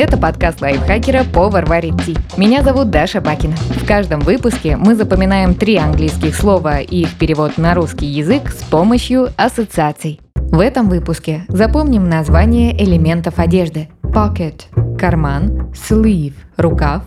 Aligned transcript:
Это 0.00 0.16
подкаст 0.16 0.60
лайфхакера 0.60 1.24
«Повар 1.24 1.66
варит 1.66 2.00
ти». 2.06 2.16
Меня 2.36 2.62
зовут 2.62 2.88
Даша 2.88 3.20
Бакина. 3.20 3.56
В 3.56 3.84
каждом 3.84 4.20
выпуске 4.20 4.76
мы 4.76 4.94
запоминаем 4.94 5.56
три 5.56 5.74
английских 5.74 6.36
слова 6.36 6.78
и 6.78 7.00
их 7.00 7.18
перевод 7.18 7.58
на 7.58 7.74
русский 7.74 8.06
язык 8.06 8.48
с 8.50 8.62
помощью 8.62 9.30
ассоциаций. 9.36 10.20
В 10.36 10.60
этом 10.60 10.88
выпуске 10.88 11.46
запомним 11.48 12.08
название 12.08 12.80
элементов 12.80 13.40
одежды. 13.40 13.88
Pocket– 14.04 14.66
карман, 15.00 15.72
sleeve– 15.72 16.34
рукав, 16.56 17.02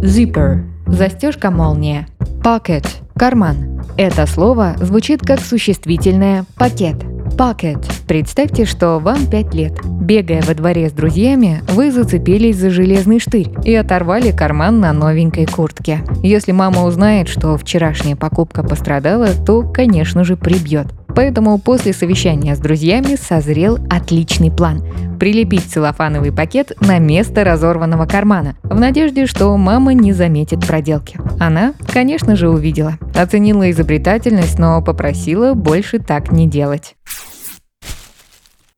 zipper– 0.00 0.62
застежка-молния. 0.86 2.06
Pocket– 2.44 2.86
карман. 3.18 3.82
Это 3.96 4.26
слово 4.26 4.76
звучит 4.78 5.22
как 5.22 5.40
существительное 5.40 6.44
«пакет». 6.54 7.02
Pocket. 7.36 7.84
Представьте, 8.08 8.64
что 8.64 8.98
вам 8.98 9.26
5 9.26 9.54
лет. 9.54 9.74
Бегая 9.84 10.40
во 10.40 10.54
дворе 10.54 10.88
с 10.88 10.92
друзьями, 10.92 11.62
вы 11.68 11.92
зацепились 11.92 12.56
за 12.56 12.70
железный 12.70 13.20
штырь 13.20 13.50
и 13.64 13.74
оторвали 13.74 14.32
карман 14.32 14.80
на 14.80 14.94
новенькой 14.94 15.44
куртке. 15.44 16.00
Если 16.22 16.52
мама 16.52 16.84
узнает, 16.84 17.28
что 17.28 17.58
вчерашняя 17.58 18.16
покупка 18.16 18.62
пострадала, 18.62 19.28
то, 19.46 19.62
конечно 19.62 20.24
же, 20.24 20.38
прибьет. 20.38 20.86
Поэтому 21.14 21.58
после 21.58 21.92
совещания 21.92 22.56
с 22.56 22.58
друзьями 22.58 23.16
созрел 23.20 23.78
отличный 23.90 24.50
план– 24.50 24.86
прилепить 25.20 25.64
целлофановый 25.70 26.32
пакет 26.32 26.72
на 26.80 26.98
место 26.98 27.44
разорванного 27.44 28.06
кармана, 28.06 28.54
в 28.62 28.78
надежде, 28.80 29.26
что 29.26 29.54
мама 29.58 29.92
не 29.92 30.14
заметит 30.14 30.66
проделки. 30.66 31.18
Она, 31.38 31.74
конечно 31.92 32.36
же, 32.36 32.48
увидела. 32.48 32.94
Оценила 33.14 33.70
изобретательность, 33.70 34.58
но 34.58 34.80
попросила 34.80 35.52
больше 35.52 35.98
так 35.98 36.32
не 36.32 36.48
делать. 36.48 36.94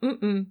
М-м. 0.03 0.47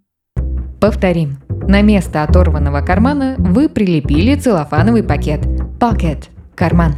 Повторим. 0.79 1.39
На 1.67 1.81
место 1.81 2.21
оторванного 2.21 2.81
кармана 2.81 3.35
вы 3.39 3.67
прилепили 3.67 4.35
целлофановый 4.35 5.01
пакет. 5.01 5.43
Pocket– 5.79 6.25
карман. 6.55 6.97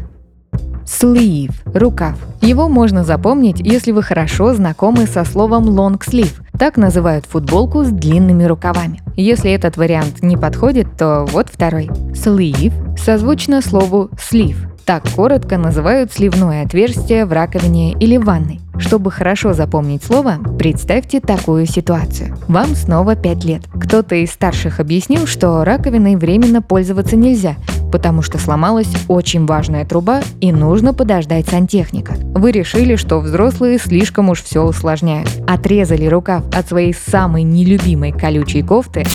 Sleeve– 0.84 1.54
рукав. 1.74 2.18
Его 2.42 2.68
можно 2.68 3.06
запомнить, 3.06 3.62
если 3.62 3.94
вы 3.94 4.04
хорошо 4.04 4.54
знакомы 4.54 5.06
со 5.06 5.24
словом 5.24 5.64
long 5.70 5.98
sleeve. 6.00 6.42
Так 6.60 6.76
называют 6.76 7.26
футболку 7.26 7.86
с 7.86 7.90
длинными 7.90 8.44
рукавами. 8.44 9.02
Если 9.16 9.50
этот 9.50 9.78
вариант 9.78 10.22
не 10.22 10.36
подходит, 10.36 10.88
то 10.98 11.26
вот 11.26 11.48
второй. 11.50 11.86
Sleeve 12.12 12.98
созвучно 12.98 13.62
слову 13.62 14.10
sleeve. 14.18 14.58
Так 14.86 15.08
коротко 15.16 15.58
называют 15.58 16.12
сливное 16.12 16.66
отверстие 16.66 17.26
в 17.26 17.32
раковине 17.32 17.94
или 17.94 18.18
ванной. 18.18 18.60
Чтобы 18.82 19.12
хорошо 19.12 19.54
запомнить 19.54 20.04
слово, 20.04 20.40
представьте 20.58 21.22
такую 21.22 21.68
ситуацию. 21.68 22.36
Вам 22.48 22.76
снова 22.76 23.16
5 23.16 23.46
лет. 23.46 23.62
Кто-то 23.74 24.16
из 24.16 24.32
старших 24.32 24.80
объяснил, 24.80 25.28
что 25.28 25.64
раковиной 25.64 26.16
временно 26.16 26.62
пользоваться 26.62 27.16
нельзя, 27.16 27.56
потому 27.92 28.24
что 28.24 28.40
сломалась 28.40 28.92
очень 29.08 29.46
важная 29.46 29.86
труба 29.86 30.22
и 30.42 30.52
нужно 30.52 30.94
подождать 30.94 31.48
сантехника. 31.48 32.16
Вы 32.34 32.52
решили, 32.52 32.96
что 32.96 33.20
взрослые 33.20 33.78
слишком 33.78 34.30
уж 34.30 34.42
все 34.42 34.64
усложняют. 34.64 35.30
Отрезали 35.48 36.08
рукав 36.08 36.44
от 36.54 36.68
своей 36.68 36.94
самой 36.94 37.44
нелюбимой 37.44 38.12
колючей 38.12 38.64
кофты, 38.64 39.06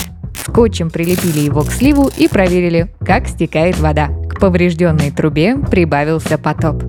скотчем 0.45 0.89
прилепили 0.89 1.39
его 1.39 1.63
к 1.63 1.71
сливу 1.71 2.09
и 2.17 2.27
проверили, 2.27 2.87
как 3.05 3.27
стекает 3.27 3.77
вода. 3.79 4.07
К 4.29 4.39
поврежденной 4.39 5.11
трубе 5.11 5.57
прибавился 5.57 6.37
потоп. 6.37 6.83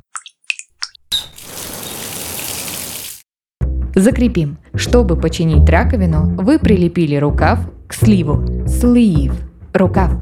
Закрепим. 3.98 4.58
Чтобы 4.76 5.16
починить 5.16 5.68
раковину, 5.68 6.36
вы 6.40 6.60
прилепили 6.60 7.16
рукав 7.16 7.58
к 7.88 7.94
сливу. 7.94 8.34
Sleeve– 8.66 9.34
рукав. 9.72 10.12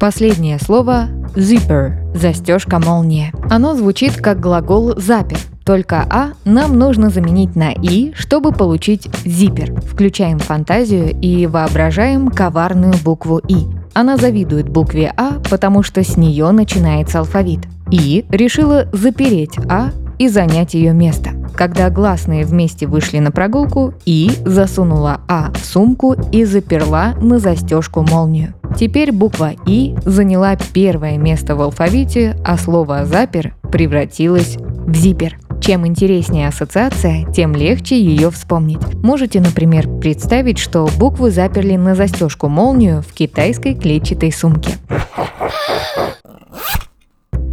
Последнее 0.00 0.58
слово– 0.58 1.06
zipper– 1.36 2.12
застежка-молния. 2.14 3.32
Оно 3.48 3.76
звучит 3.76 4.16
как 4.16 4.40
глагол 4.40 4.94
«запер», 4.96 5.38
только 5.64 6.04
«а» 6.10 6.32
нам 6.44 6.76
нужно 6.76 7.08
заменить 7.08 7.54
на 7.54 7.70
«и», 7.70 8.12
чтобы 8.16 8.50
получить 8.50 9.08
«зипер». 9.24 9.80
Включаем 9.82 10.40
фантазию 10.40 11.16
и 11.20 11.46
воображаем 11.46 12.30
коварную 12.30 12.94
букву 13.04 13.38
«и». 13.38 13.58
Она 13.92 14.16
завидует 14.16 14.68
букве 14.68 15.12
«а», 15.16 15.40
потому 15.48 15.84
что 15.84 16.02
с 16.02 16.16
нее 16.16 16.50
начинается 16.50 17.20
алфавит. 17.20 17.60
«И» 17.92 18.24
решила 18.28 18.88
запереть 18.92 19.56
«а» 19.68 19.92
и 20.18 20.28
занять 20.28 20.74
ее 20.74 20.92
место. 20.92 21.30
Когда 21.54 21.88
гласные 21.90 22.44
вместе 22.44 22.86
вышли 22.86 23.18
на 23.18 23.30
прогулку, 23.30 23.94
И 24.04 24.30
засунула 24.44 25.20
А 25.28 25.52
в 25.52 25.64
сумку 25.64 26.14
и 26.32 26.44
заперла 26.44 27.14
на 27.20 27.38
застежку 27.38 28.02
молнию. 28.02 28.54
Теперь 28.76 29.12
буква 29.12 29.52
И 29.66 29.94
заняла 30.04 30.56
первое 30.72 31.16
место 31.16 31.54
в 31.54 31.62
алфавите, 31.62 32.36
а 32.44 32.58
слово 32.58 33.04
«запер» 33.04 33.54
превратилось 33.70 34.56
в 34.58 34.94
«зипер». 34.94 35.38
Чем 35.60 35.86
интереснее 35.86 36.48
ассоциация, 36.48 37.24
тем 37.32 37.54
легче 37.54 37.98
ее 37.98 38.30
вспомнить. 38.30 38.82
Можете, 39.02 39.40
например, 39.40 39.88
представить, 39.98 40.58
что 40.58 40.90
буквы 40.98 41.30
заперли 41.30 41.76
на 41.76 41.94
застежку 41.94 42.48
молнию 42.48 43.00
в 43.00 43.14
китайской 43.14 43.74
клетчатой 43.74 44.30
сумке. 44.30 44.72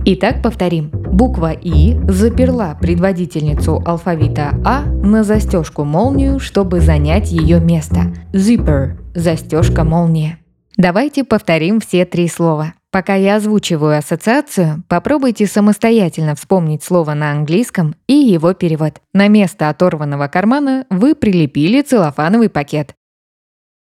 Итак, 0.04 0.42
повторим. 0.42 1.01
Буква 1.12 1.52
И 1.52 1.98
заперла 2.08 2.76
предводительницу 2.76 3.84
алфавита 3.86 4.54
А 4.64 4.86
на 4.86 5.24
застежку 5.24 5.84
молнию, 5.84 6.40
чтобы 6.40 6.80
занять 6.80 7.32
ее 7.32 7.60
место. 7.60 8.14
Zipper– 8.34 8.98
застежка 9.14 9.84
молния. 9.84 10.40
Давайте 10.78 11.24
повторим 11.24 11.82
все 11.82 12.06
три 12.06 12.28
слова. 12.28 12.74
Пока 12.92 13.16
я 13.16 13.36
озвучиваю 13.36 13.98
ассоциацию, 13.98 14.84
попробуйте 14.88 15.48
самостоятельно 15.48 16.36
вспомнить 16.36 16.84
слово 16.84 17.14
на 17.14 17.32
английском 17.32 17.96
и 18.08 18.14
его 18.14 18.54
перевод. 18.54 19.02
На 19.14 19.28
место 19.28 19.70
оторванного 19.70 20.28
кармана 20.28 20.86
вы 20.90 21.14
прилепили 21.14 21.82
целлофановый 21.82 22.50
пакет. 22.50 22.96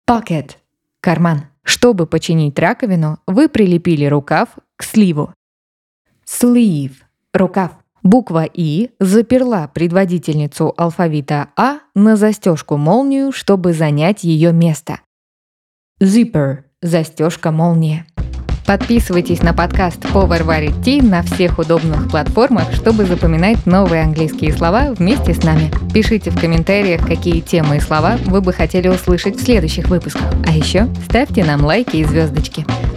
Pocket– 0.09 0.53
карман. 1.01 1.47
Чтобы 1.65 2.07
починить 2.07 2.59
раковину, 2.59 3.19
вы 3.27 3.49
прилепили 3.49 4.07
рукав 4.07 4.51
к 4.77 4.85
сливу. 4.85 5.35
Sleeve– 6.25 6.95
рукав. 7.37 7.71
Буква 8.03 8.45
И 8.45 8.91
заперла 9.01 9.69
предводительницу 9.69 10.73
алфавита 10.77 11.49
А 11.57 11.79
на 11.95 12.17
застежку 12.17 12.77
молнию, 12.77 13.33
чтобы 13.33 13.73
занять 13.73 14.23
ее 14.23 14.53
место. 14.53 15.01
Zipper– 16.01 16.59
застежка 16.83 17.51
молния. 17.51 18.07
Подписывайтесь 18.67 19.43
на 19.43 19.55
подкаст 19.55 20.01
«Повар 20.13 20.43
варит 20.43 20.83
ти» 20.85 21.01
на 21.01 21.23
всех 21.23 21.59
удобных 21.61 22.11
платформах, 22.11 22.73
чтобы 22.73 23.05
запоминать 23.05 23.65
новые 23.65 24.03
английские 24.03 24.53
слова 24.53 24.93
вместе 24.93 25.35
с 25.35 25.45
нами. 25.45 25.71
Пишите 25.95 26.31
в 26.31 26.41
комментариях, 26.41 27.07
какие 27.07 27.41
темы 27.41 27.77
и 27.77 27.81
слова 27.81 28.19
вы 28.27 28.41
бы 28.41 28.53
хотели 28.53 28.89
услышать 28.89 29.37
в 29.37 29.45
следующих 29.45 29.89
выпусках. 29.89 30.33
А 30.47 30.51
еще 30.51 30.89
ставьте 31.09 31.45
нам 31.45 31.65
лайки 31.65 31.97
и 31.97 32.05
звездочки. 32.05 32.67